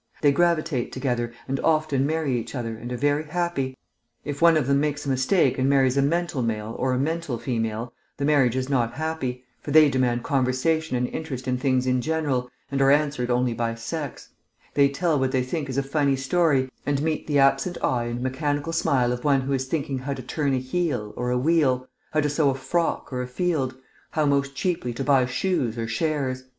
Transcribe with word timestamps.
They 0.23 0.31
gravitate 0.31 0.91
together, 0.91 1.31
and 1.47 1.59
often 1.59 2.07
marry 2.07 2.35
each 2.35 2.55
other, 2.55 2.75
and 2.75 2.91
are 2.91 2.97
very 2.97 3.25
happy. 3.25 3.77
If 4.25 4.41
one 4.41 4.57
of 4.57 4.65
them 4.65 4.79
makes 4.79 5.05
a 5.05 5.09
mistake 5.09 5.59
and 5.59 5.69
marries 5.69 5.95
a 5.95 6.01
mental 6.01 6.41
male 6.41 6.75
or 6.79 6.91
a 6.93 6.97
mental 6.97 7.37
female, 7.37 7.93
the 8.17 8.25
marriage 8.25 8.55
is 8.55 8.67
not 8.67 8.95
happy, 8.95 9.43
for 9.61 9.69
they 9.69 9.89
demand 9.89 10.23
conversation 10.23 10.97
and 10.97 11.05
interest 11.09 11.47
in 11.47 11.59
things 11.59 11.85
in 11.85 12.01
general, 12.01 12.49
and 12.71 12.81
are 12.81 12.89
answered 12.89 13.29
only 13.29 13.53
by 13.53 13.75
sex; 13.75 14.29
they 14.73 14.89
tell 14.89 15.19
what 15.19 15.31
they 15.31 15.43
think 15.43 15.69
is 15.69 15.77
a 15.77 15.83
funny 15.83 16.15
story, 16.15 16.71
and 16.83 17.03
meet 17.03 17.27
the 17.27 17.37
absent 17.37 17.77
eye 17.83 18.05
and 18.05 18.21
mechanical 18.23 18.73
smile 18.73 19.11
of 19.13 19.23
one 19.23 19.41
who 19.41 19.53
is 19.53 19.65
thinking 19.65 19.99
how 19.99 20.15
to 20.15 20.23
turn 20.23 20.55
a 20.55 20.57
heel 20.59 21.13
or 21.15 21.29
a 21.29 21.37
wheel, 21.37 21.87
how 22.11 22.19
to 22.21 22.27
sew 22.27 22.49
a 22.49 22.55
frock 22.55 23.13
or 23.13 23.21
a 23.21 23.27
field, 23.27 23.75
how 24.09 24.25
most 24.25 24.55
cheaply 24.55 24.93
to 24.93 25.03
buy 25.03 25.27
shoes 25.27 25.77
or 25.77 25.87
shares. 25.87 26.45